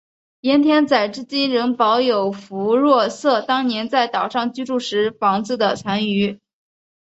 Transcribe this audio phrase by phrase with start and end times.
[0.39, 6.39] 盐田仔至今仍保有福若瑟当年在岛上居住时的房子的残余。